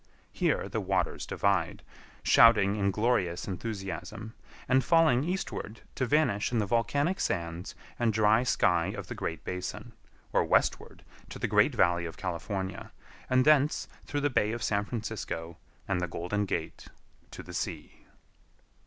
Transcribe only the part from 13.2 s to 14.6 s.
and thence through the Bay